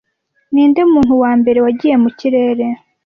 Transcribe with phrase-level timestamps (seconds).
[0.51, 2.65] Ninde muntu wa mbere wagiye mu kirere